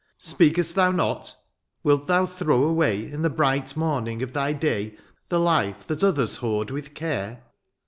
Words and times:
Speak^st 0.19 0.73
thou 0.73 0.89
not? 0.89 1.35
Wilt 1.83 2.07
thou 2.07 2.25
throw 2.25 2.63
away. 2.63 3.05
In 3.11 3.21
the 3.21 3.29
bright 3.29 3.77
morning 3.77 4.23
of 4.23 4.33
thy 4.33 4.51
day, 4.51 4.95
^'The 5.29 5.43
life 5.43 5.85
that 5.85 6.03
others 6.03 6.37
hoard 6.37 6.71
with 6.71 6.95
care 6.95 7.43